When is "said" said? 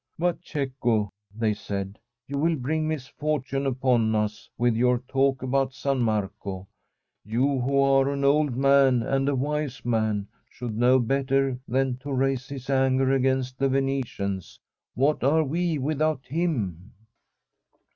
1.53-1.99